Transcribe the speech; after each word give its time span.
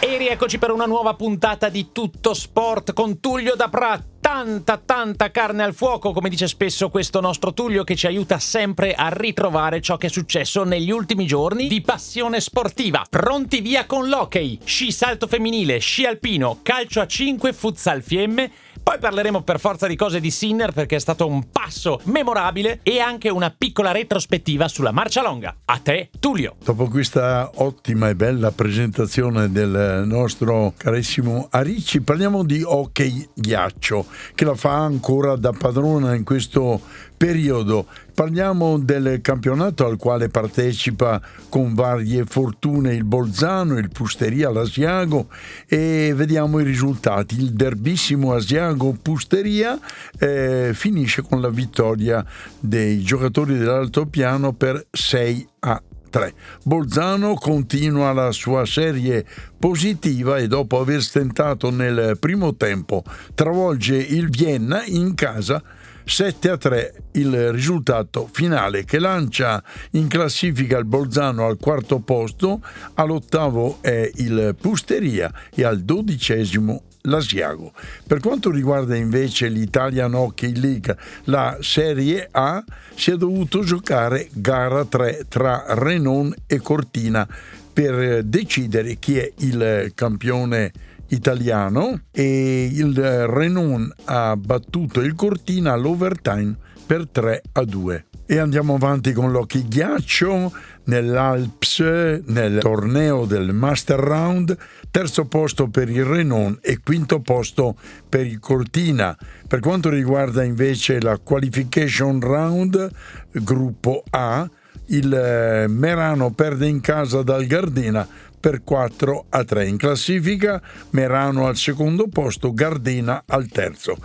E 0.00 0.16
rieccoci 0.16 0.58
per 0.58 0.70
una 0.70 0.86
nuova 0.86 1.14
puntata 1.14 1.68
di 1.68 1.90
Tutto 1.90 2.32
Sport 2.32 2.92
con 2.92 3.18
Tullio 3.18 3.56
Dapra. 3.56 4.00
Tanta, 4.20 4.76
tanta 4.76 5.30
carne 5.32 5.64
al 5.64 5.74
fuoco, 5.74 6.12
come 6.12 6.28
dice 6.28 6.46
spesso 6.46 6.88
questo 6.88 7.20
nostro 7.20 7.52
Tullio, 7.52 7.82
che 7.82 7.96
ci 7.96 8.06
aiuta 8.06 8.38
sempre 8.38 8.92
a 8.92 9.08
ritrovare 9.08 9.80
ciò 9.80 9.96
che 9.96 10.06
è 10.06 10.10
successo 10.10 10.62
negli 10.62 10.90
ultimi 10.90 11.26
giorni 11.26 11.66
di 11.66 11.80
passione 11.80 12.40
sportiva. 12.40 13.04
Pronti 13.10 13.60
via 13.60 13.86
con 13.86 14.08
l'hockey, 14.08 14.58
sci 14.62 14.92
salto 14.92 15.26
femminile, 15.26 15.78
sci 15.78 16.04
alpino, 16.04 16.60
calcio 16.62 17.00
a 17.00 17.06
5, 17.06 17.52
futsal 17.52 18.02
fiemme. 18.02 18.52
Poi 18.88 18.98
parleremo 18.98 19.42
per 19.42 19.60
forza 19.60 19.86
di 19.86 19.96
cose 19.96 20.18
di 20.18 20.30
Sinner 20.30 20.72
perché 20.72 20.96
è 20.96 20.98
stato 20.98 21.26
un 21.26 21.50
passo 21.50 22.00
memorabile 22.04 22.80
e 22.82 23.00
anche 23.00 23.28
una 23.28 23.50
piccola 23.50 23.92
retrospettiva 23.92 24.66
sulla 24.66 24.92
marcia 24.92 25.20
longa. 25.20 25.54
A 25.66 25.76
te, 25.76 26.08
Tullio. 26.18 26.56
Dopo 26.64 26.88
questa 26.88 27.50
ottima 27.56 28.08
e 28.08 28.14
bella 28.14 28.50
presentazione 28.50 29.52
del 29.52 30.04
nostro 30.06 30.72
carissimo 30.74 31.48
Arici, 31.50 32.00
parliamo 32.00 32.42
di 32.42 32.62
hockey 32.64 33.28
ghiaccio, 33.34 34.06
che 34.34 34.46
la 34.46 34.54
fa 34.54 34.76
ancora 34.76 35.36
da 35.36 35.52
padrona 35.52 36.14
in 36.14 36.24
questo 36.24 36.80
periodo. 37.18 37.86
Parliamo 38.14 38.78
del 38.78 39.20
campionato 39.20 39.84
al 39.84 39.96
quale 39.96 40.28
partecipa 40.28 41.20
con 41.48 41.74
varie 41.74 42.24
fortune 42.24 42.94
il 42.94 43.04
Bolzano, 43.04 43.76
il 43.76 43.90
Pusteria, 43.90 44.50
l'Asiago 44.50 45.28
e 45.66 46.12
vediamo 46.14 46.60
i 46.60 46.64
risultati. 46.64 47.36
Il 47.36 47.52
derbissimo 47.52 48.32
Asiago-Pusteria 48.32 49.78
eh, 50.18 50.70
finisce 50.72 51.22
con 51.22 51.40
la 51.40 51.50
vittoria 51.50 52.24
dei 52.58 53.02
giocatori 53.02 53.58
dell'altopiano 53.58 54.52
per 54.52 54.86
6 54.90 55.48
a 55.60 55.82
3. 56.08 56.32
Bolzano 56.62 57.34
continua 57.34 58.12
la 58.12 58.32
sua 58.32 58.64
serie 58.64 59.24
positiva 59.58 60.38
e 60.38 60.48
dopo 60.48 60.80
aver 60.80 61.02
stentato 61.02 61.70
nel 61.70 62.16
primo 62.18 62.54
tempo 62.54 63.02
travolge 63.34 63.96
il 63.96 64.30
Vienna 64.30 64.84
in 64.84 65.14
casa 65.14 65.62
7 66.08 66.48
a 66.48 66.56
3 66.56 66.94
il 67.12 67.52
risultato 67.52 68.28
finale 68.32 68.84
che 68.84 68.98
lancia 68.98 69.62
in 69.92 70.08
classifica 70.08 70.78
il 70.78 70.86
Bolzano 70.86 71.44
al 71.44 71.58
quarto 71.58 71.98
posto, 71.98 72.62
all'ottavo 72.94 73.78
è 73.82 74.10
il 74.14 74.56
Pusteria 74.58 75.30
e 75.54 75.64
al 75.64 75.80
dodicesimo 75.80 76.84
l'Asiago. 77.02 77.72
Per 78.06 78.20
quanto 78.20 78.50
riguarda 78.50 78.96
invece 78.96 79.48
l'Italian 79.48 80.14
Hockey 80.14 80.58
League, 80.58 80.96
la 81.24 81.58
Serie 81.60 82.26
A 82.30 82.64
si 82.94 83.10
è 83.10 83.16
dovuto 83.16 83.62
giocare 83.62 84.28
gara 84.32 84.86
3 84.86 85.26
tra 85.28 85.64
Renon 85.68 86.34
e 86.46 86.58
Cortina 86.58 87.28
per 87.70 88.24
decidere 88.24 88.96
chi 88.96 89.18
è 89.18 89.30
il 89.36 89.92
campione 89.94 90.72
italiano 91.08 92.02
e 92.10 92.68
il 92.72 92.94
Renon 93.26 93.92
ha 94.04 94.36
battuto 94.36 95.00
il 95.00 95.14
Cortina 95.14 95.72
all'overtime 95.72 96.56
per 96.86 97.06
3 97.06 97.42
a 97.52 97.64
2. 97.64 98.04
E 98.26 98.38
andiamo 98.38 98.74
avanti 98.74 99.12
con 99.12 99.30
l'Hockey 99.30 99.66
Ghiaccio 99.66 100.52
nell'Alps 100.84 101.80
nel 102.26 102.58
torneo 102.60 103.24
del 103.24 103.52
Master 103.52 103.98
Round, 103.98 104.56
terzo 104.90 105.26
posto 105.26 105.68
per 105.68 105.88
il 105.88 106.04
Renon 106.04 106.58
e 106.60 106.80
quinto 106.82 107.20
posto 107.20 107.76
per 108.08 108.26
il 108.26 108.38
Cortina. 108.38 109.16
Per 109.46 109.60
quanto 109.60 109.88
riguarda 109.88 110.44
invece 110.44 111.00
la 111.00 111.18
Qualification 111.18 112.20
Round, 112.20 112.90
gruppo 113.32 114.02
A, 114.10 114.48
il 114.86 115.66
Merano 115.68 116.30
perde 116.30 116.66
in 116.66 116.80
casa 116.80 117.22
dal 117.22 117.46
Gardena 117.46 118.06
per 118.38 118.62
4 118.64 119.26
a 119.28 119.44
3. 119.44 119.66
In 119.66 119.76
classifica 119.76 120.60
Merano 120.90 121.46
al 121.46 121.56
secondo 121.56 122.08
posto, 122.08 122.52
Gardena 122.52 123.24
al 123.26 123.46
terzo. 123.46 123.96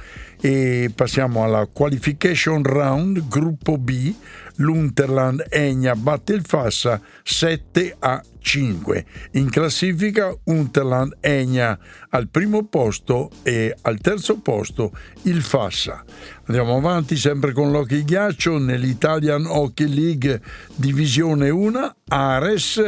E 0.42 0.92
passiamo 0.94 1.44
alla 1.44 1.68
qualification 1.72 2.64
round, 2.64 3.28
gruppo 3.28 3.78
B, 3.78 4.14
l'Unterland 4.58 5.46
Egna 5.50 5.96
batte 5.96 6.34
il 6.34 6.44
Fassa 6.46 7.02
7 7.24 7.96
a 8.00 8.22
5. 8.40 9.06
In 9.32 9.50
classifica 9.50 10.36
Unterland 10.44 11.18
Egna 11.22 11.78
al 12.10 12.28
primo 12.28 12.66
posto 12.66 13.32
e 13.42 13.76
al 13.82 14.00
terzo 14.00 14.40
posto 14.40 14.92
il 15.24 15.42
Fassa. 15.42 16.04
Andiamo 16.46 16.78
avanti 16.78 17.16
sempre 17.16 17.54
con 17.54 17.72
l'Hockey 17.72 18.04
Ghiaccio 18.04 18.58
nell'Italian 18.58 19.46
Hockey 19.46 19.88
League 19.88 20.42
Divisione 20.76 21.50
1 21.50 21.96
Ares 22.10 22.82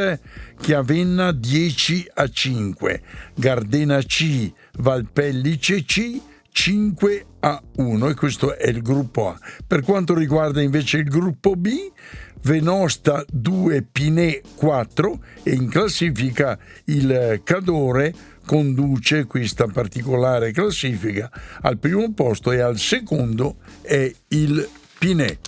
Chiavenna 0.60 1.32
10 1.32 2.10
a 2.14 2.28
5, 2.28 3.02
Gardena 3.34 4.00
C, 4.02 4.52
Valpellice 4.78 5.84
C 5.84 6.20
5 6.56 7.20
a 7.20 7.35
1 7.76 8.08
e 8.08 8.14
questo 8.14 8.56
è 8.56 8.68
il 8.68 8.82
gruppo 8.82 9.28
A. 9.28 9.38
Per 9.66 9.82
quanto 9.82 10.14
riguarda 10.14 10.62
invece 10.62 10.98
il 10.98 11.08
gruppo 11.08 11.54
B, 11.54 11.70
Venosta 12.42 13.24
2, 13.28 13.82
Pinè 13.90 14.40
4 14.54 15.18
e 15.42 15.52
in 15.52 15.68
classifica 15.68 16.58
il 16.84 17.40
Cadore 17.42 18.14
conduce 18.46 19.24
questa 19.24 19.66
particolare 19.66 20.52
classifica 20.52 21.30
al 21.62 21.78
primo 21.78 22.12
posto 22.12 22.52
e 22.52 22.60
al 22.60 22.78
secondo 22.78 23.56
è 23.82 24.10
il 24.28 24.68
Pinè. 24.98 25.38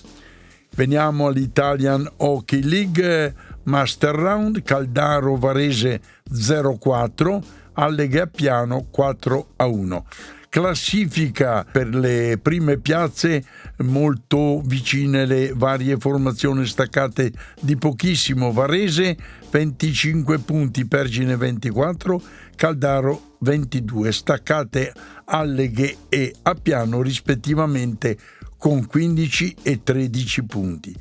Veniamo 0.75 1.27
all'Italian 1.29 2.09
Hockey 2.19 2.63
League 2.63 3.35
Master 3.65 4.15
Round, 4.15 4.63
Caldaro 4.63 5.37
Varese 5.37 6.01
0-4, 6.33 7.43
Alleghe 7.75 8.21
Appiano 8.21 8.89
4-1 8.97 10.03
classifica 10.49 11.65
per 11.65 11.95
le 11.95 12.39
prime 12.41 12.79
piazze 12.79 13.45
molto 13.79 14.61
vicine 14.65 15.27
le 15.27 15.53
varie 15.55 15.97
formazioni 15.99 16.65
staccate 16.67 17.33
di 17.61 17.77
pochissimo. 17.77 18.53
Varese 18.53 19.17
25 19.51 20.39
punti 20.39 20.87
Pergine 20.87 21.37
24 21.37 22.23
Caldaro 22.57 23.37
22 23.41 24.13
staccate 24.13 24.93
Alleghe 25.27 25.97
e 26.09 26.35
Appiano 26.43 27.03
rispettivamente 27.03 28.19
con 28.57 28.85
15 28.85 29.57
e 29.63 29.83
13 29.83 30.45
punti 30.45 30.97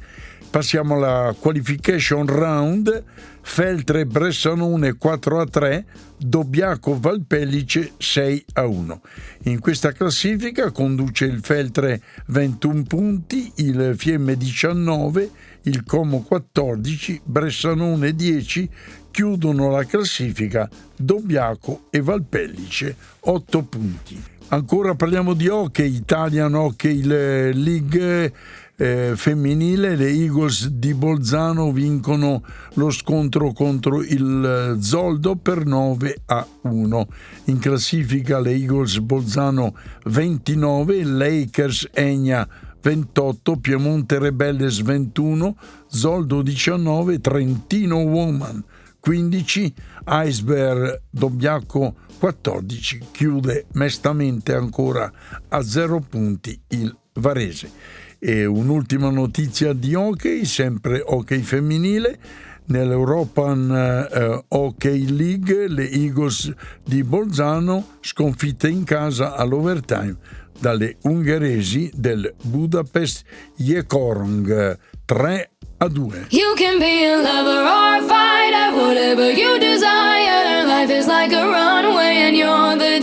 Passiamo 0.57 0.95
alla 0.95 1.35
qualification 1.39 2.25
round. 2.25 3.03
Feltre 3.41 4.07
Bressanone 4.07 4.97
4 4.97 5.39
a 5.39 5.45
3, 5.45 5.85
Dobbiaco 6.17 6.99
Valpellice 6.99 7.91
6 7.95 8.45
a 8.53 8.65
1. 8.65 9.01
In 9.43 9.59
questa 9.59 9.91
classifica 9.91 10.71
conduce 10.71 11.25
il 11.25 11.41
Feltre 11.43 12.01
21 12.29 12.83
punti, 12.87 13.51
il 13.57 13.93
Fiemme 13.95 14.35
19, 14.35 15.29
il 15.61 15.83
Como 15.83 16.23
14, 16.23 17.21
Bressanone 17.23 18.15
10, 18.15 18.69
chiudono 19.11 19.69
la 19.69 19.83
classifica 19.83 20.67
Dobbiaco 20.95 21.83
e 21.91 22.01
Valpellice 22.01 22.95
8 23.19 23.61
punti. 23.61 24.23
Ancora 24.49 24.95
parliamo 24.95 25.33
di 25.33 25.49
hockey, 25.49 25.93
Italian 25.93 26.55
Hockey 26.55 27.03
League 27.03 28.33
eh, 28.79 29.13
femminile, 29.15 29.95
le 29.95 30.07
Eagles 30.07 30.67
di 30.67 30.93
Bolzano 30.93 31.71
vincono 31.71 32.43
lo 32.73 32.91
scontro 32.91 33.51
contro 33.51 34.03
il 34.03 34.77
Zoldo 34.79 35.35
per 35.35 35.65
9 35.65 36.21
a 36.25 36.47
1. 36.61 37.07
In 37.45 37.57
classifica 37.57 38.39
le 38.39 38.51
Eagles 38.51 38.99
Bolzano 38.99 39.75
29, 40.05 41.03
Lakers 41.03 41.89
Egna 41.91 42.47
28, 42.79 43.57
Piemonte 43.57 44.19
Rebelles 44.19 44.81
21, 44.81 45.57
Zoldo 45.87 46.43
19, 46.43 47.19
Trentino 47.19 47.97
Woman 47.97 48.63
15, 48.99 49.73
Iceberg 50.07 51.01
Dobbiaco 51.09 51.95
14, 52.19 53.01
chiude 53.11 53.65
mestamente 53.73 54.53
ancora 54.53 55.11
a 55.49 55.61
0 55.61 55.99
punti 56.01 56.59
il 56.69 56.95
Varese. 57.13 57.71
E 58.19 58.45
un'ultima 58.45 59.09
notizia 59.09 59.73
di 59.73 59.93
hockey, 59.93 60.45
sempre 60.45 61.03
hockey 61.05 61.41
femminile. 61.41 62.19
Nell'European 62.65 64.43
uh, 64.49 64.55
Hockey 64.57 65.05
League 65.09 65.67
le 65.69 65.89
Eagles 65.89 66.51
di 66.83 67.01
Bolzano 67.03 67.97
sconfitte 68.01 68.67
in 68.67 68.83
casa 68.83 69.35
all'overtime 69.35 70.17
dalle 70.59 70.97
ungheresi 71.03 71.89
del 71.93 72.33
Budapest 72.43 73.23
Jekorong 73.55 74.77
3 75.05 75.51
a 75.77 75.87
2. 75.87 76.27
You 76.31 76.53
can 76.55 76.79
be 76.79 77.05
a 77.05 77.15
lover 77.15 77.61
or 77.61 77.95
a 77.95 78.07
fighter, 78.07 78.75
whatever 78.75 79.31
you 79.31 79.57
desire. 79.59 80.65
Life 80.65 80.91
is 80.91 81.07
like 81.07 81.33
a 81.33 81.45
runway 81.45 82.27
and 82.27 82.35
you're 82.35 82.75
the 82.75 82.96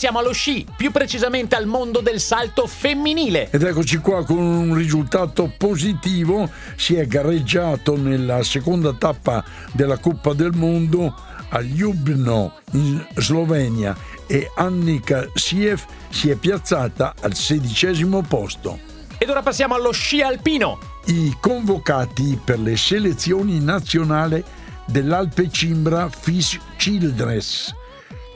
passiamo 0.00 0.24
allo 0.24 0.32
sci, 0.32 0.64
più 0.78 0.90
precisamente 0.92 1.56
al 1.56 1.66
mondo 1.66 2.00
del 2.00 2.20
salto 2.20 2.66
femminile. 2.66 3.50
Ed 3.50 3.62
eccoci 3.62 3.98
qua 3.98 4.24
con 4.24 4.38
un 4.38 4.74
risultato 4.74 5.52
positivo, 5.58 6.48
si 6.74 6.94
è 6.94 7.06
gareggiato 7.06 7.98
nella 7.98 8.42
seconda 8.42 8.94
tappa 8.94 9.44
della 9.72 9.98
Coppa 9.98 10.32
del 10.32 10.52
Mondo 10.54 11.14
a 11.50 11.60
Ljubno 11.60 12.60
in 12.72 13.06
Slovenia 13.16 13.94
e 14.26 14.50
Annika 14.54 15.28
Siev 15.34 15.84
si 16.08 16.30
è 16.30 16.34
piazzata 16.36 17.12
al 17.20 17.34
sedicesimo 17.34 18.22
posto. 18.22 18.78
Ed 19.18 19.28
ora 19.28 19.42
passiamo 19.42 19.74
allo 19.74 19.92
sci 19.92 20.22
alpino. 20.22 20.78
I 21.08 21.36
convocati 21.38 22.40
per 22.42 22.58
le 22.58 22.78
selezioni 22.78 23.60
nazionali 23.60 24.42
dell'Alpe 24.86 25.50
Cimbra 25.50 26.08
Fish 26.08 26.58
Childress. 26.78 27.74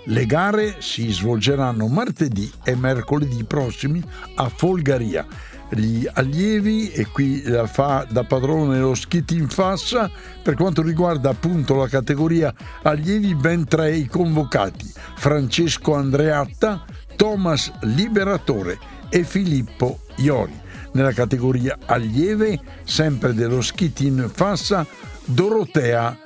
Le 0.07 0.27
gare 0.27 0.77
si 0.81 1.11
svolgeranno 1.11 1.87
martedì 1.89 2.51
e 2.63 2.77
mercoledì 2.77 3.43
prossimi 3.45 4.03
a 4.35 4.51
Folgaria. 4.51 5.27
Gli 5.71 6.07
allievi, 6.13 6.91
e 6.91 7.07
qui 7.07 7.43
fa 7.67 8.07
da 8.09 8.23
padrone 8.23 8.79
lo 8.79 8.95
Skit 8.95 9.31
in 9.31 9.49
Fassa, 9.49 10.11
per 10.43 10.55
quanto 10.57 10.83
riguarda 10.83 11.31
appunto 11.31 11.75
la 11.75 11.89
categoria 11.89 12.55
allievi, 12.83 13.35
ben 13.35 13.65
tre 13.65 13.97
i 13.97 14.07
convocati: 14.07 14.93
Francesco 15.17 15.95
Andreatta, 15.95 16.85
Thomas 17.17 17.73
Liberatore 17.81 18.79
e 19.09 19.25
Filippo 19.25 20.01
Iori. 20.17 20.61
Nella 20.93 21.13
categoria 21.13 21.79
allieve, 21.87 22.61
sempre 22.85 23.33
dello 23.33 23.63
Skit 23.63 24.01
in 24.01 24.31
Fassa, 24.33 24.87
Dorotea 25.25 26.17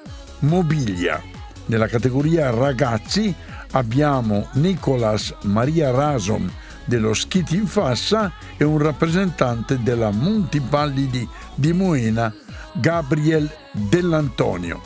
Mobilia. 0.41 1.23
Nella 1.67 1.87
categoria 1.87 2.51
ragazzi 2.51 3.35
abbiamo 3.73 4.49
Nicolas 4.53 5.35
Maria 5.43 5.91
Rason 5.91 6.51
dello 6.85 7.13
Skit 7.13 7.51
in 7.53 7.67
Fassa 7.67 8.33
e 8.57 8.65
un 8.65 8.79
rappresentante 8.79 9.83
della 9.83 10.11
Montipallidi 10.11 11.29
di 11.55 11.73
Moena, 11.73 12.33
Gabriel 12.73 13.51
Dell'Antonio. 13.73 14.81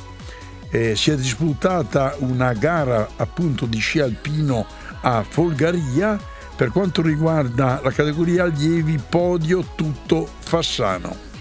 Eh, 0.71 0.97
si 0.97 1.11
è 1.11 1.17
disputata 1.17 2.17
una 2.19 2.53
gara 2.55 3.09
appunto 3.17 3.67
di 3.67 3.79
sci 3.79 4.01
alpino 4.01 4.67
a 5.03 5.23
Folgaria 5.23 6.19
per 6.57 6.71
quanto 6.71 7.03
riguarda 7.03 7.81
la 7.83 7.91
categoria 7.91 8.45
allievi 8.45 8.99
podio 9.09 9.65
tutto 9.75 10.29
Fassano. 10.41 11.32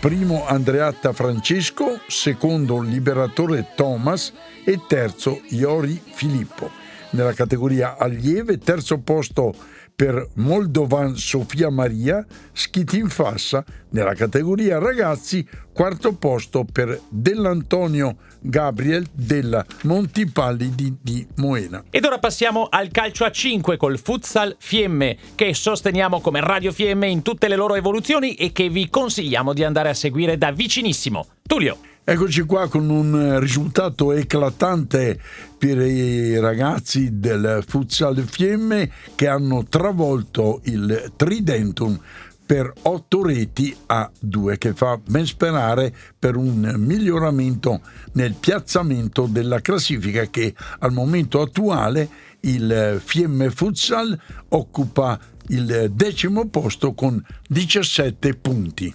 Primo 0.00 0.46
Andreatta 0.46 1.12
Francesco, 1.12 1.98
secondo 2.06 2.80
Liberatore 2.80 3.72
Thomas 3.74 4.32
e 4.64 4.78
terzo 4.86 5.40
Iori 5.48 6.00
Filippo. 6.12 6.70
Nella 7.10 7.32
categoria 7.32 7.96
allieve, 7.98 8.58
terzo 8.58 8.98
posto 8.98 9.52
per 9.98 10.28
Moldovan 10.34 11.16
Sofia 11.16 11.70
Maria, 11.70 12.24
Schitin 12.52 13.08
Fassa. 13.08 13.64
Nella 13.90 14.14
categoria 14.14 14.78
ragazzi, 14.78 15.44
quarto 15.72 16.14
posto 16.14 16.64
per 16.64 17.00
Dell'Antonio 17.08 18.18
Gabriel 18.38 19.04
della 19.10 19.66
Montipallidi 19.82 20.98
di 21.02 21.26
Moena. 21.38 21.82
Ed 21.90 22.04
ora 22.04 22.18
passiamo 22.18 22.68
al 22.70 22.92
calcio 22.92 23.24
a 23.24 23.32
5 23.32 23.76
col 23.76 23.98
futsal 23.98 24.54
Fiemme, 24.60 25.16
che 25.34 25.52
sosteniamo 25.52 26.20
come 26.20 26.42
Radio 26.42 26.70
Fiemme 26.70 27.08
in 27.08 27.22
tutte 27.22 27.48
le 27.48 27.56
loro 27.56 27.74
evoluzioni 27.74 28.34
e 28.34 28.52
che 28.52 28.68
vi 28.68 28.88
consigliamo 28.88 29.52
di 29.52 29.64
andare 29.64 29.88
a 29.88 29.94
seguire 29.94 30.38
da 30.38 30.52
vicinissimo. 30.52 31.26
Tullio. 31.42 31.76
Eccoci 32.10 32.40
qua 32.44 32.70
con 32.70 32.88
un 32.88 33.38
risultato 33.38 34.12
eclatante 34.12 35.20
per 35.58 35.76
i 35.76 36.40
ragazzi 36.40 37.18
del 37.20 37.62
futsal 37.66 38.24
Fiemme 38.26 38.90
che 39.14 39.28
hanno 39.28 39.66
travolto 39.68 40.62
il 40.64 41.12
Tridentum 41.16 42.00
per 42.46 42.72
otto 42.84 43.22
reti 43.22 43.76
a 43.88 44.10
due, 44.18 44.56
che 44.56 44.72
fa 44.72 44.98
ben 45.06 45.26
sperare 45.26 45.94
per 46.18 46.36
un 46.36 46.76
miglioramento 46.78 47.82
nel 48.12 48.32
piazzamento 48.32 49.26
della 49.30 49.60
classifica 49.60 50.24
che 50.30 50.54
al 50.78 50.92
momento 50.92 51.42
attuale 51.42 52.08
il 52.40 53.02
Fiemme 53.04 53.50
Futsal 53.50 54.18
occupa 54.48 55.20
il 55.48 55.90
decimo 55.92 56.48
posto 56.48 56.94
con 56.94 57.22
17 57.48 58.34
punti. 58.34 58.94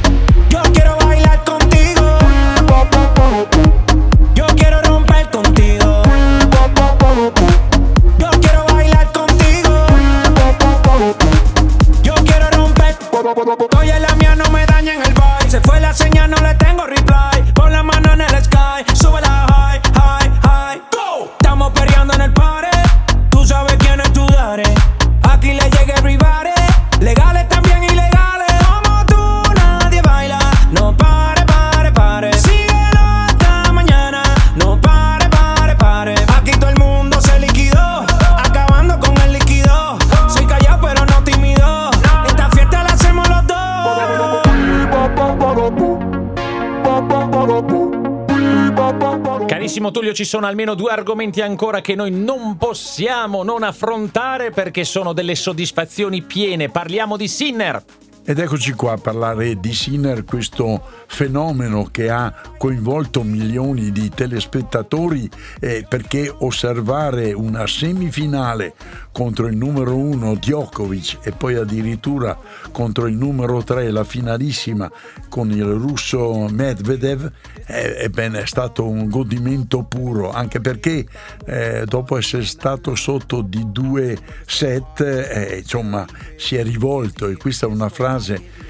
Tullio, 50.01 50.15
ci 50.15 50.25
sono 50.25 50.47
almeno 50.47 50.73
due 50.73 50.89
argomenti 50.89 51.41
ancora 51.41 51.79
che 51.79 51.93
noi 51.93 52.09
non 52.09 52.57
possiamo 52.57 53.43
non 53.43 53.61
affrontare 53.61 54.49
perché 54.49 54.83
sono 54.83 55.13
delle 55.13 55.35
soddisfazioni 55.35 56.23
piene. 56.23 56.69
Parliamo 56.69 57.17
di 57.17 57.27
Sinner. 57.27 57.83
Ed 58.23 58.37
eccoci 58.37 58.73
qua 58.73 58.93
a 58.93 58.97
parlare 58.97 59.59
di 59.59 59.73
Sinner, 59.73 60.23
questo 60.25 60.79
fenomeno 61.07 61.89
che 61.89 62.11
ha 62.11 62.31
coinvolto 62.55 63.23
milioni 63.23 63.91
di 63.91 64.09
telespettatori 64.09 65.27
eh, 65.59 65.83
perché 65.89 66.31
osservare 66.31 67.33
una 67.33 67.65
semifinale 67.65 68.75
contro 69.11 69.47
il 69.47 69.57
numero 69.57 69.95
uno 69.95 70.35
Djokovic 70.35 71.17
e 71.23 71.31
poi 71.31 71.55
addirittura 71.55 72.37
contro 72.71 73.07
il 73.07 73.15
numero 73.15 73.63
tre 73.63 73.89
la 73.89 74.03
finalissima 74.03 74.89
con 75.27 75.49
il 75.49 75.65
russo 75.65 76.47
Medvedev 76.47 77.29
eh, 77.65 77.95
ebbene, 78.03 78.43
è 78.43 78.45
stato 78.45 78.87
un 78.87 79.09
godimento 79.09 79.83
puro 79.83 80.31
anche 80.31 80.61
perché 80.61 81.05
eh, 81.45 81.83
dopo 81.85 82.17
essere 82.17 82.45
stato 82.45 82.93
sotto 82.95 83.41
di 83.41 83.71
due 83.71 84.17
set 84.45 85.01
eh, 85.01 85.57
insomma 85.57 86.05
si 86.37 86.55
è 86.55 86.63
rivolto 86.63 87.27
e 87.27 87.35
questa 87.35 87.65
è 87.65 87.69
una 87.69 87.89
frase 87.89 88.09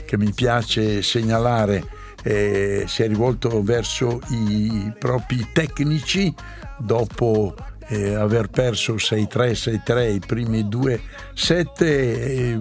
che 0.05 0.17
mi 0.17 0.31
piace 0.33 1.01
segnalare 1.01 1.83
eh, 2.23 2.85
si 2.87 3.03
è 3.03 3.07
rivolto 3.07 3.61
verso 3.63 4.19
i 4.29 4.91
propri 4.97 5.47
tecnici 5.53 6.33
dopo 6.77 7.55
eh, 7.87 8.13
aver 8.13 8.49
perso 8.49 8.95
6-3, 8.95 9.81
6-3 9.85 10.13
i 10.13 10.19
primi 10.19 10.67
due 10.67 11.01
set 11.33 11.83
è 11.83 12.57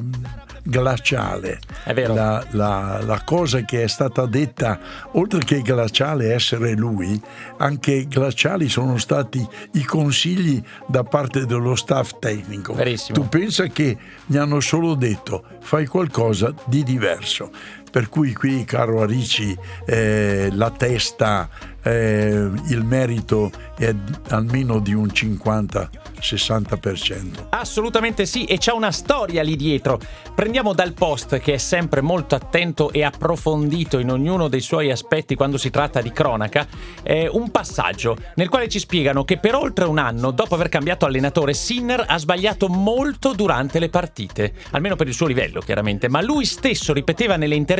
glaciale. 0.62 1.58
È 1.84 1.92
vero. 1.94 2.14
La, 2.14 2.44
la- 2.50 3.00
la 3.02 3.22
cosa 3.24 3.60
che 3.64 3.82
è 3.82 3.88
stata 3.88 4.26
detta, 4.26 4.78
oltre 5.12 5.44
che 5.44 5.62
glaciale 5.62 6.32
essere 6.32 6.72
lui, 6.74 7.20
anche 7.58 8.06
glaciali 8.06 8.68
sono 8.68 8.98
stati 8.98 9.46
i 9.72 9.84
consigli 9.84 10.62
da 10.86 11.02
parte 11.04 11.46
dello 11.46 11.74
staff 11.74 12.12
tecnico. 12.18 12.74
Verissimo. 12.74 13.18
Tu 13.18 13.28
pensa 13.28 13.66
che 13.66 13.96
gli 14.26 14.36
hanno 14.36 14.60
solo 14.60 14.94
detto 14.94 15.44
fai 15.60 15.86
qualcosa 15.86 16.52
di 16.66 16.82
diverso. 16.82 17.50
Per 17.90 18.08
cui 18.08 18.32
qui, 18.32 18.64
caro 18.64 19.02
Arici, 19.02 19.56
eh, 19.84 20.48
la 20.52 20.70
testa, 20.70 21.48
eh, 21.82 22.50
il 22.68 22.84
merito 22.84 23.50
è 23.76 23.92
almeno 24.28 24.78
di 24.80 24.92
un 24.92 25.06
50-60%. 25.06 27.46
Assolutamente 27.50 28.26
sì, 28.26 28.44
e 28.44 28.58
c'è 28.58 28.72
una 28.72 28.92
storia 28.92 29.42
lì 29.42 29.56
dietro. 29.56 29.98
Prendiamo 30.34 30.74
dal 30.74 30.92
post 30.92 31.38
che 31.38 31.54
è 31.54 31.58
sempre 31.58 32.00
molto 32.00 32.34
attento 32.34 32.90
e 32.92 33.02
approfondito 33.02 33.98
in 33.98 34.10
ognuno 34.10 34.48
dei 34.48 34.60
suoi 34.60 34.90
aspetti 34.90 35.34
quando 35.34 35.58
si 35.58 35.70
tratta 35.70 36.00
di 36.00 36.12
cronaca, 36.12 36.66
eh, 37.02 37.28
un 37.30 37.50
passaggio 37.50 38.16
nel 38.34 38.48
quale 38.48 38.68
ci 38.68 38.78
spiegano 38.78 39.24
che 39.24 39.38
per 39.38 39.54
oltre 39.54 39.86
un 39.86 39.98
anno, 39.98 40.30
dopo 40.30 40.54
aver 40.54 40.68
cambiato 40.68 41.06
allenatore, 41.06 41.54
Sinner 41.54 42.04
ha 42.06 42.18
sbagliato 42.18 42.68
molto 42.68 43.32
durante 43.32 43.78
le 43.78 43.88
partite, 43.88 44.52
almeno 44.70 44.96
per 44.96 45.08
il 45.08 45.14
suo 45.14 45.26
livello 45.26 45.60
chiaramente, 45.60 46.08
ma 46.08 46.20
lui 46.20 46.44
stesso 46.44 46.92
ripeteva 46.92 47.36
nelle 47.36 47.54
interviste 47.54 47.78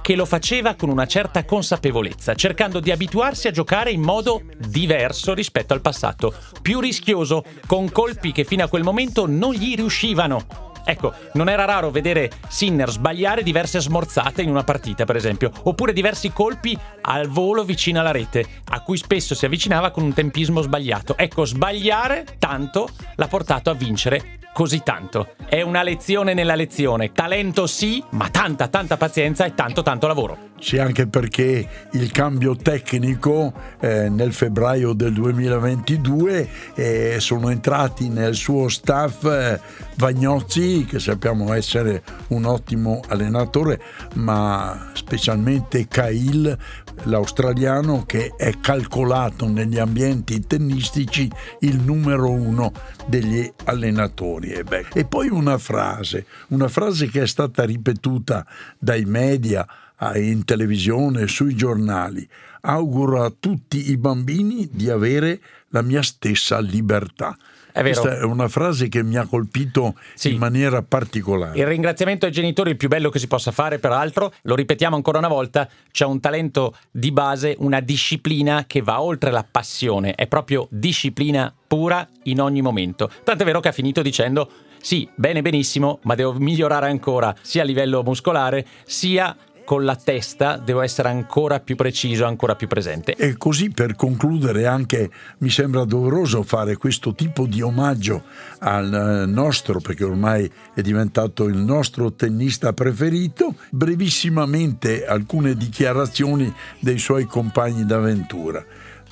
che 0.00 0.14
lo 0.14 0.24
faceva 0.24 0.74
con 0.74 0.88
una 0.88 1.06
certa 1.06 1.44
consapevolezza, 1.44 2.34
cercando 2.34 2.80
di 2.80 2.90
abituarsi 2.90 3.48
a 3.48 3.50
giocare 3.50 3.90
in 3.90 4.00
modo 4.00 4.42
diverso 4.56 5.34
rispetto 5.34 5.74
al 5.74 5.80
passato, 5.80 6.32
più 6.62 6.80
rischioso, 6.80 7.44
con 7.66 7.90
colpi 7.90 8.32
che 8.32 8.44
fino 8.44 8.64
a 8.64 8.68
quel 8.68 8.82
momento 8.82 9.26
non 9.26 9.52
gli 9.52 9.74
riuscivano. 9.74 10.68
Ecco, 10.84 11.12
non 11.34 11.48
era 11.48 11.64
raro 11.64 11.90
vedere 11.90 12.30
Sinner 12.48 12.90
sbagliare 12.90 13.42
diverse 13.42 13.80
smorzate 13.80 14.42
in 14.42 14.48
una 14.48 14.64
partita, 14.64 15.04
per 15.04 15.16
esempio, 15.16 15.52
oppure 15.64 15.92
diversi 15.92 16.32
colpi 16.32 16.76
al 17.02 17.28
volo 17.28 17.64
vicino 17.64 18.00
alla 18.00 18.10
rete, 18.10 18.46
a 18.70 18.82
cui 18.82 18.96
spesso 18.96 19.34
si 19.34 19.44
avvicinava 19.44 19.90
con 19.90 20.02
un 20.02 20.14
tempismo 20.14 20.62
sbagliato. 20.62 21.16
Ecco, 21.16 21.44
sbagliare 21.44 22.24
tanto 22.38 22.88
l'ha 23.16 23.28
portato 23.28 23.70
a 23.70 23.74
vincere 23.74 24.39
così 24.52 24.82
tanto. 24.82 25.34
È 25.46 25.62
una 25.62 25.82
lezione 25.82 26.34
nella 26.34 26.54
lezione. 26.54 27.12
Talento 27.12 27.66
sì, 27.66 28.02
ma 28.10 28.28
tanta, 28.28 28.68
tanta 28.68 28.96
pazienza 28.96 29.44
e 29.44 29.54
tanto, 29.54 29.82
tanto 29.82 30.06
lavoro. 30.06 30.48
Sì, 30.60 30.78
anche 30.78 31.06
perché 31.06 31.66
il 31.92 32.10
cambio 32.10 32.54
tecnico 32.54 33.52
eh, 33.80 34.10
nel 34.10 34.32
febbraio 34.34 34.92
del 34.92 35.14
2022 35.14 36.48
eh, 36.74 37.16
sono 37.18 37.48
entrati 37.48 38.10
nel 38.10 38.34
suo 38.34 38.68
staff 38.68 39.24
eh, 39.24 39.58
Vagnozzi, 39.96 40.84
che 40.84 40.98
sappiamo 40.98 41.54
essere 41.54 42.02
un 42.28 42.44
ottimo 42.44 43.00
allenatore, 43.08 43.80
ma 44.14 44.90
specialmente 44.92 45.88
Cahill, 45.88 46.56
l'australiano, 47.04 48.04
che 48.04 48.34
è 48.36 48.58
calcolato 48.60 49.48
negli 49.48 49.78
ambienti 49.78 50.46
tennistici 50.46 51.30
il 51.60 51.78
numero 51.80 52.30
uno 52.30 52.72
degli 53.06 53.50
allenatori. 53.64 54.50
E, 54.50 54.64
beh, 54.64 54.86
e 54.92 55.04
poi 55.04 55.28
una 55.28 55.58
frase, 55.58 56.26
una 56.48 56.68
frase 56.68 57.08
che 57.08 57.22
è 57.22 57.26
stata 57.26 57.64
ripetuta 57.64 58.46
dai 58.78 59.04
media 59.04 59.66
ah, 59.96 60.18
in 60.18 60.44
televisione, 60.44 61.26
sui 61.26 61.54
giornali. 61.54 62.28
Auguro 62.62 63.24
a 63.24 63.32
tutti 63.38 63.90
i 63.90 63.96
bambini 63.96 64.68
di 64.70 64.90
avere 64.90 65.40
la 65.68 65.82
mia 65.82 66.02
stessa 66.02 66.58
libertà. 66.60 67.36
È 67.72 67.82
vero. 67.82 68.00
Questa 68.00 68.20
è 68.20 68.24
una 68.24 68.48
frase 68.48 68.88
che 68.88 69.02
mi 69.02 69.16
ha 69.16 69.26
colpito 69.26 69.94
Sì. 70.14 70.32
in 70.32 70.38
maniera 70.38 70.82
particolare. 70.82 71.58
Il 71.58 71.66
ringraziamento 71.66 72.26
ai 72.26 72.32
genitori 72.32 72.70
è 72.70 72.72
il 72.72 72.78
più 72.78 72.88
bello 72.88 73.10
che 73.10 73.18
si 73.18 73.26
possa 73.26 73.50
fare, 73.50 73.78
peraltro, 73.78 74.32
lo 74.42 74.54
ripetiamo 74.54 74.96
ancora 74.96 75.18
una 75.18 75.28
volta, 75.28 75.68
c'è 75.90 76.04
un 76.04 76.20
talento 76.20 76.74
di 76.90 77.12
base, 77.12 77.54
una 77.58 77.80
disciplina 77.80 78.64
che 78.66 78.82
va 78.82 79.00
oltre 79.00 79.30
la 79.30 79.44
passione, 79.48 80.14
è 80.14 80.26
proprio 80.26 80.66
disciplina 80.70 81.52
pura 81.66 82.06
in 82.24 82.40
ogni 82.40 82.62
momento. 82.62 83.10
Tant'è 83.22 83.44
vero 83.44 83.60
che 83.60 83.68
ha 83.68 83.72
finito 83.72 84.02
dicendo 84.02 84.50
sì, 84.82 85.06
bene 85.14 85.42
benissimo, 85.42 85.98
ma 86.04 86.14
devo 86.14 86.32
migliorare 86.32 86.86
ancora 86.88 87.34
sia 87.42 87.62
a 87.62 87.64
livello 87.66 88.02
muscolare 88.02 88.66
sia 88.84 89.36
con 89.70 89.84
la 89.84 89.94
testa, 89.94 90.56
devo 90.56 90.80
essere 90.80 91.10
ancora 91.10 91.60
più 91.60 91.76
preciso, 91.76 92.24
ancora 92.24 92.56
più 92.56 92.66
presente. 92.66 93.14
E 93.14 93.36
così 93.36 93.70
per 93.70 93.94
concludere 93.94 94.66
anche 94.66 95.08
mi 95.38 95.48
sembra 95.48 95.84
doveroso 95.84 96.42
fare 96.42 96.76
questo 96.76 97.14
tipo 97.14 97.46
di 97.46 97.62
omaggio 97.62 98.24
al 98.58 98.92
eh, 98.92 99.26
nostro, 99.26 99.78
perché 99.78 100.02
ormai 100.02 100.50
è 100.74 100.80
diventato 100.80 101.44
il 101.44 101.56
nostro 101.56 102.12
tennista 102.14 102.72
preferito, 102.72 103.54
brevissimamente 103.70 105.06
alcune 105.06 105.54
dichiarazioni 105.54 106.52
dei 106.80 106.98
suoi 106.98 107.26
compagni 107.26 107.86
d'avventura. 107.86 108.66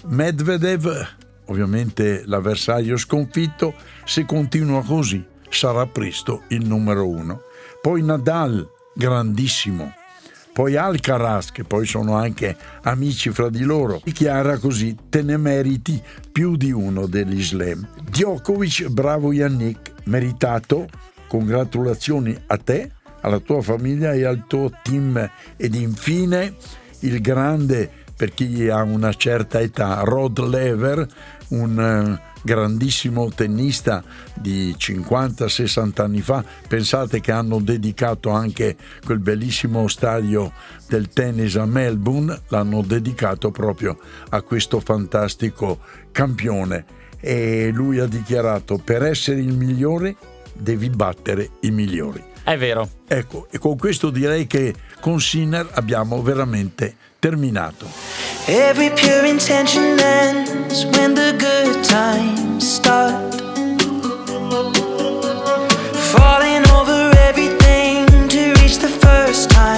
Medvedev, 0.06 1.06
ovviamente 1.44 2.24
l'avversario 2.26 2.96
sconfitto, 2.96 3.74
se 4.04 4.24
continua 4.24 4.82
così 4.82 5.24
sarà 5.48 5.86
presto 5.86 6.42
il 6.48 6.66
numero 6.66 7.06
uno. 7.06 7.42
Poi 7.80 8.02
Nadal, 8.02 8.68
grandissimo, 8.92 9.92
poi 10.58 10.74
Alcaraz, 10.74 11.52
che 11.52 11.62
poi 11.62 11.86
sono 11.86 12.16
anche 12.16 12.56
amici 12.82 13.30
fra 13.30 13.48
di 13.48 13.62
loro, 13.62 14.00
dichiara 14.02 14.58
così: 14.58 14.96
te 15.08 15.22
ne 15.22 15.36
meriti 15.36 16.02
più 16.32 16.56
di 16.56 16.72
uno 16.72 17.06
degli 17.06 17.40
slam. 17.40 17.86
Djokovic, 18.10 18.88
bravo 18.88 19.32
Yannick, 19.32 19.92
meritato, 20.06 20.88
congratulazioni 21.28 22.36
a 22.48 22.56
te, 22.56 22.90
alla 23.20 23.38
tua 23.38 23.62
famiglia 23.62 24.14
e 24.14 24.24
al 24.24 24.46
tuo 24.48 24.72
team. 24.82 25.30
Ed 25.56 25.76
infine 25.76 26.56
il 27.02 27.20
grande, 27.20 27.88
per 28.16 28.34
chi 28.34 28.68
ha 28.68 28.82
una 28.82 29.12
certa 29.12 29.60
età, 29.60 30.00
Rod 30.02 30.40
Lever, 30.40 31.06
un 31.50 31.78
eh, 31.78 32.27
grandissimo 32.42 33.30
tennista 33.30 34.02
di 34.34 34.74
50-60 34.78 36.02
anni 36.02 36.20
fa. 36.20 36.44
Pensate 36.66 37.20
che 37.20 37.32
hanno 37.32 37.60
dedicato 37.60 38.30
anche 38.30 38.76
quel 39.04 39.18
bellissimo 39.18 39.88
stadio 39.88 40.52
del 40.88 41.08
tennis 41.08 41.56
a 41.56 41.66
Melbourne, 41.66 42.42
l'hanno 42.48 42.82
dedicato 42.82 43.50
proprio 43.50 43.98
a 44.30 44.42
questo 44.42 44.80
fantastico 44.80 45.80
campione. 46.12 46.84
E 47.20 47.70
lui 47.72 47.98
ha 47.98 48.06
dichiarato: 48.06 48.78
per 48.78 49.02
essere 49.02 49.40
il 49.40 49.52
migliore 49.52 50.16
devi 50.54 50.90
battere 50.90 51.50
i 51.60 51.70
migliori. 51.70 52.22
È 52.42 52.56
vero. 52.56 52.88
Ecco, 53.06 53.46
e 53.50 53.58
con 53.58 53.76
questo 53.76 54.10
direi 54.10 54.46
che 54.46 54.74
con 55.00 55.20
Sinner 55.20 55.68
abbiamo 55.72 56.22
veramente 56.22 56.96
terminato. 57.20 57.86
Every 58.46 58.90
pure 58.90 59.24
intention 59.24 59.98
ends 60.00 60.84
when 60.86 61.14
the 61.14 61.34
good 61.38 61.84
times 61.84 62.66
start. 62.76 63.34
Falling 66.12 66.64
over 66.70 67.12
everything 67.28 68.06
to 68.28 68.54
reach 68.60 68.78
the 68.78 68.88
first 68.88 69.50
time. 69.50 69.77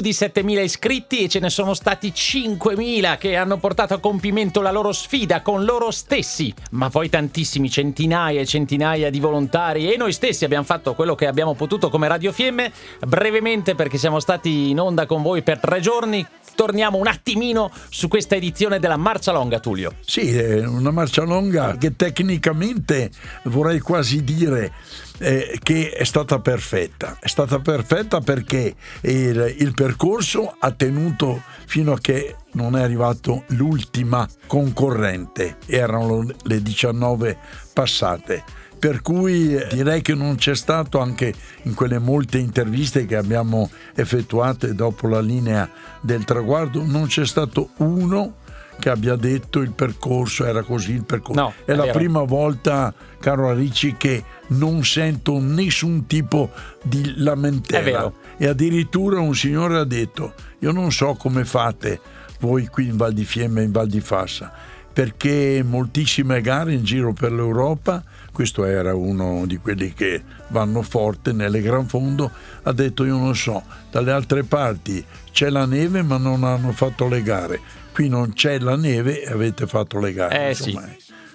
Più 0.00 0.02
di 0.02 0.10
7.000 0.10 0.62
iscritti 0.62 1.24
e 1.24 1.28
ce 1.28 1.40
ne 1.40 1.50
sono 1.50 1.74
stati 1.74 2.08
5.000 2.08 3.18
che 3.18 3.36
hanno 3.36 3.58
portato 3.58 3.92
a 3.92 3.98
compimento 3.98 4.62
la 4.62 4.70
loro 4.70 4.92
sfida 4.92 5.42
con 5.42 5.64
loro 5.64 5.90
stessi, 5.90 6.52
ma 6.70 6.88
poi 6.88 7.10
tantissimi, 7.10 7.68
centinaia 7.68 8.40
e 8.40 8.46
centinaia 8.46 9.10
di 9.10 9.20
volontari 9.20 9.92
e 9.92 9.98
noi 9.98 10.12
stessi 10.12 10.44
abbiamo 10.44 10.64
fatto 10.64 10.94
quello 10.94 11.14
che 11.14 11.26
abbiamo 11.26 11.54
potuto 11.54 11.90
come 11.90 12.08
Radio 12.08 12.32
Fiemme, 12.32 12.72
brevemente 13.06 13.74
perché 13.74 13.98
siamo 13.98 14.20
stati 14.20 14.70
in 14.70 14.80
onda 14.80 15.04
con 15.04 15.22
voi 15.22 15.42
per 15.42 15.60
tre 15.60 15.80
giorni. 15.80 16.26
Torniamo 16.54 16.98
un 16.98 17.06
attimino 17.06 17.70
su 17.90 18.08
questa 18.08 18.34
edizione 18.34 18.80
della 18.80 18.96
Marcia 18.96 19.32
Longa, 19.32 19.60
Tullio. 19.60 19.94
Sì, 20.00 20.36
è 20.36 20.66
una 20.66 20.90
marcia 20.90 21.22
longa 21.22 21.76
che 21.78 21.94
tecnicamente 21.96 23.10
vorrei 23.44 23.80
quasi 23.80 24.24
dire 24.24 24.72
eh, 25.20 25.58
che 25.62 25.90
è 25.90 26.04
stata 26.04 26.40
perfetta. 26.40 27.18
È 27.20 27.28
stata 27.28 27.58
perfetta 27.60 28.20
perché 28.20 28.74
il, 29.02 29.54
il 29.58 29.72
percorso 29.74 30.54
ha 30.58 30.70
tenuto 30.72 31.42
fino 31.66 31.92
a 31.92 31.98
che 32.00 32.36
non 32.52 32.76
è 32.76 32.82
arrivato 32.82 33.44
l'ultima 33.48 34.26
concorrente. 34.46 35.58
Erano 35.66 36.26
le 36.42 36.62
19 36.62 37.38
passate. 37.72 38.42
Per 38.78 39.02
cui 39.02 39.54
eh, 39.54 39.66
direi 39.70 40.00
che 40.00 40.14
non 40.14 40.36
c'è 40.36 40.54
stato 40.54 41.00
anche 41.00 41.34
in 41.64 41.74
quelle 41.74 41.98
molte 41.98 42.38
interviste 42.38 43.04
che 43.04 43.14
abbiamo 43.14 43.70
effettuate 43.94 44.74
dopo 44.74 45.06
la 45.06 45.20
linea 45.20 45.68
del 46.00 46.24
traguardo, 46.24 46.82
non 46.82 47.06
c'è 47.06 47.26
stato 47.26 47.70
uno 47.76 48.36
che 48.80 48.88
abbia 48.88 49.14
detto 49.14 49.60
il 49.60 49.72
percorso 49.72 50.44
era 50.44 50.62
così, 50.62 50.92
il 50.92 51.04
percorso. 51.04 51.40
No, 51.40 51.52
è 51.64 51.72
è 51.72 51.74
la 51.74 51.84
vero. 51.84 51.98
prima 51.98 52.22
volta, 52.22 52.92
caro 53.20 53.48
Arici, 53.48 53.94
che 53.96 54.24
non 54.48 54.84
sento 54.84 55.38
nessun 55.38 56.06
tipo 56.06 56.50
di 56.82 57.14
lamentela. 57.16 58.12
E 58.36 58.46
addirittura 58.46 59.20
un 59.20 59.34
signore 59.34 59.78
ha 59.78 59.84
detto: 59.84 60.34
Io 60.60 60.72
non 60.72 60.90
so 60.90 61.14
come 61.14 61.44
fate 61.44 62.00
voi 62.40 62.66
qui 62.66 62.86
in 62.86 62.96
Val 62.96 63.12
di 63.12 63.24
Fiemme 63.24 63.60
e 63.60 63.64
in 63.64 63.70
Val 63.70 63.86
di 63.86 64.00
Fassa, 64.00 64.50
perché 64.92 65.62
moltissime 65.64 66.40
gare 66.40 66.72
in 66.72 66.82
giro 66.82 67.12
per 67.12 67.32
l'Europa, 67.32 68.02
questo 68.32 68.64
era 68.64 68.94
uno 68.94 69.44
di 69.46 69.58
quelli 69.58 69.92
che 69.92 70.22
vanno 70.48 70.82
forte 70.82 71.32
nelle 71.32 71.60
gran 71.60 71.86
fondo, 71.86 72.30
ha 72.62 72.72
detto 72.72 73.04
io 73.04 73.16
non 73.16 73.36
so, 73.36 73.62
dalle 73.90 74.10
altre 74.10 74.42
parti 74.42 75.04
c'è 75.30 75.50
la 75.50 75.66
neve 75.66 76.02
ma 76.02 76.16
non 76.16 76.44
hanno 76.44 76.72
fatto 76.72 77.06
le 77.08 77.22
gare, 77.22 77.60
qui 77.92 78.08
non 78.08 78.32
c'è 78.32 78.58
la 78.58 78.76
neve 78.76 79.22
e 79.22 79.30
avete 79.30 79.66
fatto 79.66 80.00
le 80.00 80.12
gare. 80.12 80.46
Eh, 80.46 80.48
insomma, 80.50 80.88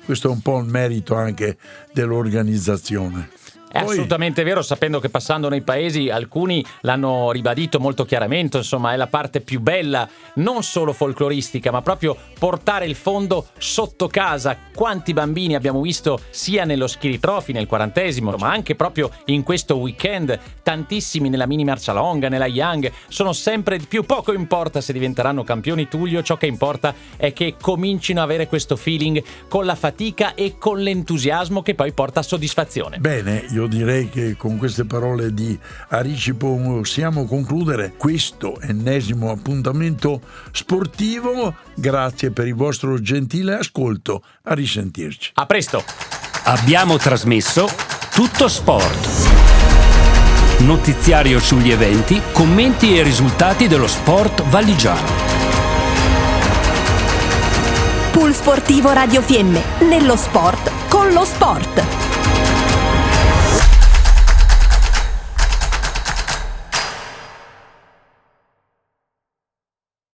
Questo 0.06 0.28
è 0.28 0.32
un 0.32 0.42
po' 0.42 0.60
il 0.60 0.68
merito 0.68 1.16
anche 1.16 1.58
dell'organizzazione. 1.92 3.28
È 3.76 3.84
Poi- 3.84 3.92
assolutamente 3.92 4.44
vero, 4.44 4.62
sapendo 4.62 5.02
che 5.02 5.10
passando 5.10 5.50
nei 5.50 5.62
paesi 5.62 6.10
alcuni 6.10 6.66
l'hanno 6.82 7.32
ribadito 7.32 7.78
molto 7.78 8.06
chiaramente, 8.06 8.56
insomma 8.56 8.94
è 8.94 8.96
la 8.96 9.08
parte 9.08 9.42
più 9.42 9.60
bella, 9.60 10.08
non 10.36 10.64
solo 10.64 10.94
folcloristica, 10.94 11.72
ma 11.72 11.82
proprio 11.82 12.16
portare 12.40 12.86
il 12.86 12.96
fondo 12.96 13.48
sotto 13.58 14.08
casa. 14.08 14.58
Quanti 14.74 15.12
bambini 15.12 15.56
abbiamo 15.56 15.82
visto 15.82 16.22
sia 16.30 16.64
nello 16.64 16.88
Skiri 16.88 17.20
Trophy, 17.20 17.52
nel 17.52 17.68
quarantesimo, 17.68 18.36
ma 18.38 18.50
anche 18.50 18.76
proprio 18.76 19.12
in 19.26 19.44
questo 19.44 19.76
weekend, 19.76 20.40
tantissimi 20.64 21.28
nella 21.28 21.46
mini 21.46 21.66
marcia 21.66 21.92
longa, 21.92 22.30
nella 22.30 22.48
Young, 22.48 22.90
sono 23.10 23.34
sempre 23.34 23.78
di 23.78 23.88
più, 23.88 24.04
poco 24.04 24.32
importa 24.32 24.80
se 24.80 24.94
diventeranno 24.94 25.44
campioni 25.44 25.90
Tullio, 25.90 26.24
ciò 26.24 26.38
che 26.38 26.46
importa 26.46 26.96
è 27.18 27.34
che 27.34 27.56
comincino 27.60 28.22
a 28.22 28.24
avere 28.24 28.48
questo 28.48 28.78
feeling 28.78 29.22
con 29.50 29.66
la 29.66 29.76
fatica 29.76 30.34
e 30.34 30.56
con 30.58 30.80
l'entusiasmo 30.80 31.62
che 31.62 31.76
poi 31.76 31.92
porta 31.92 32.22
a 32.22 32.24
soddisfazione. 32.24 33.00
Bene, 33.00 33.46
io 33.50 33.64
direi 33.68 34.10
che 34.10 34.36
con 34.36 34.58
queste 34.58 34.86
parole 34.86 35.34
di 35.34 35.58
Arici 35.90 36.34
possiamo 36.34 37.26
concludere 37.26 37.94
questo 37.98 38.60
ennesimo 38.62 39.32
appuntamento 39.32 40.22
sportivo. 40.52 41.56
Grazie 41.76 42.32
per 42.32 42.48
il 42.48 42.56
vostro 42.56 43.00
gentile 43.00 43.58
ascolto. 43.58 44.24
A 44.44 44.54
risentirci. 44.54 45.32
A 45.36 45.46
presto! 45.46 45.84
Abbiamo 46.46 46.98
trasmesso 46.98 47.68
Tutto 48.14 48.48
Sport. 48.48 49.44
Notiziario 50.60 51.40
sugli 51.40 51.72
eventi, 51.72 52.22
commenti 52.32 52.98
e 52.98 53.04
risultati 53.04 53.68
dello 53.68 53.88
sport 53.88 54.44
valigiano. 54.44 55.08
Pool 58.12 58.34
Sportivo 58.34 58.92
Radio 58.92 59.22
Fiemme, 59.22 59.62
nello 59.82 60.16
sport 60.16 60.72
con 60.88 61.12
lo 61.12 61.26
sport. 61.26 62.15